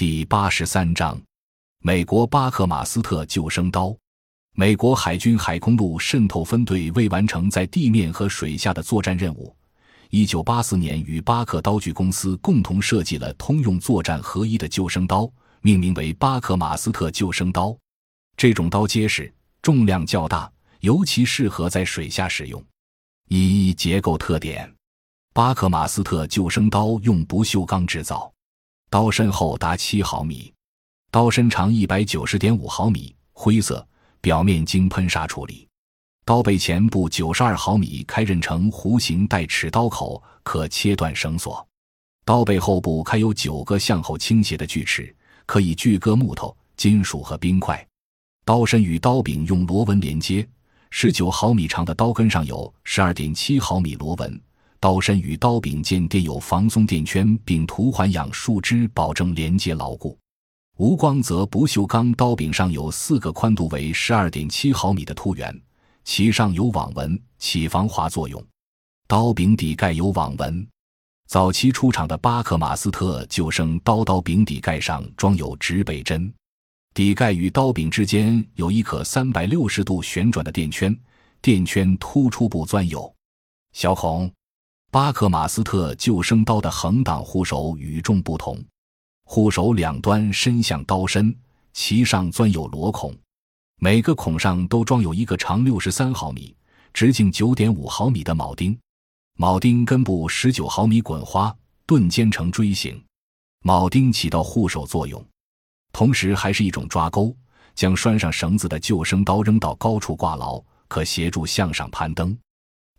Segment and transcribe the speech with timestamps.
[0.00, 1.20] 第八十三章，
[1.80, 3.94] 美国巴克马斯特救生刀。
[4.54, 9.54] 美国海军海空陆渗透分队为完成在地面和水下的作战任务，
[10.08, 17.76] 一九八四年与巴克刀具公司共同设计了通用作战合一的救生刀，命名为巴克马斯特救生刀。
[18.38, 19.30] 这种刀结实，
[19.60, 22.64] 重量较大，尤其适合在水下使用。
[23.28, 24.74] 一结构特点：
[25.34, 28.32] 巴克马斯特救生刀用不锈钢制造。
[28.92, 30.52] 刀身厚达七毫米，
[31.12, 33.86] 刀身长一百九十点五毫米，灰色，
[34.20, 35.68] 表面经喷砂处理。
[36.24, 41.64] 刀背前部九十二毫米开刃呈弧形带齿刀口，可切断绳索。
[42.24, 45.14] 刀背后部开有九个向后倾斜的锯齿，
[45.46, 47.86] 可以锯割木头、金属和冰块。
[48.44, 50.44] 刀身与刀柄用螺纹连接，
[50.90, 54.40] 十九毫米长的刀根上有十二点七毫米螺纹。
[54.80, 60.18] 刀身与刀柄间垫有防松垫圈，并涂环氧树脂，保证连接牢固。
[60.78, 65.54] 无光泽不锈钢刀柄上有四个宽度为十二点七毫米的凸圆，
[66.04, 68.42] 其上有网纹，起防滑作用。
[69.06, 70.66] 刀柄底盖有网纹。
[71.28, 76.32] 早期出厂的巴克马斯特救生刀刀柄底盖上装有指北针，
[76.94, 80.98] 底盖与刀柄之间有一可三百六十度旋转的垫圈，
[81.42, 83.14] 垫圈突出部钻有
[83.74, 84.32] 小孔。
[84.92, 88.60] 巴克马斯特救生刀的横挡护手与众不同，
[89.24, 91.32] 护手两端伸向刀身，
[91.72, 93.16] 其上钻有螺孔，
[93.76, 96.56] 每个孔上都装有一个长六十三毫米、
[96.92, 98.76] 直径九点五毫米的铆钉，
[99.38, 103.00] 铆钉根部十九毫米滚花，钝尖呈锥形，
[103.62, 105.24] 铆钉起到护手作用，
[105.92, 107.32] 同时还是一种抓钩，
[107.76, 112.36] 将拴上绳子的救生刀扔到高处挂牢，可协助向上攀登。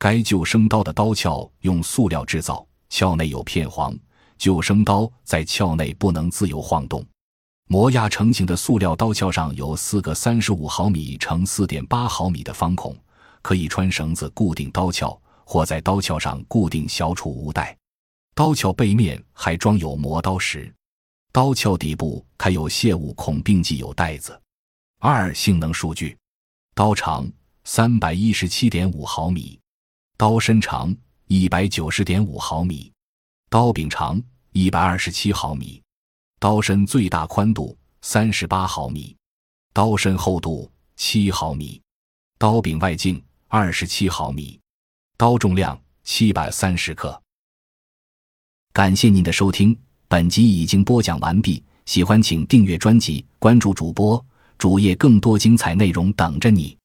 [0.00, 3.94] 该救生刀的刀鞘用塑料制造，鞘内有片簧，
[4.38, 7.04] 救生刀在鞘内不能自由晃动。
[7.68, 12.96] 磨压成型的塑料刀鞘上有四个三十五毫米乘四点八毫米的方孔，
[13.42, 17.76] 可以穿绳子固定刀鞘，或在刀鞘上固定小储物袋。
[18.34, 20.74] 刀鞘背面还装有磨刀石，
[21.30, 24.40] 刀鞘底部开有泄物孔，并系有带子。
[24.98, 26.16] 二、性能数据：
[26.74, 27.30] 刀长
[27.64, 29.60] 三百一十七点五毫米。
[30.20, 30.94] 刀身长
[31.28, 32.92] 一百九十点五毫米，
[33.48, 34.22] 刀柄长
[34.52, 35.82] 一百二十七毫米，
[36.38, 39.16] 刀身最大宽度三十八毫米，
[39.72, 41.80] 刀身厚度七毫米，
[42.36, 44.60] 刀柄外径二十七毫米，
[45.16, 47.18] 刀重量七百三十克。
[48.74, 49.74] 感谢您的收听，
[50.06, 51.64] 本集已经播讲完毕。
[51.86, 54.22] 喜欢请订阅专辑，关注主播
[54.58, 56.76] 主页，更多精彩内容等着你。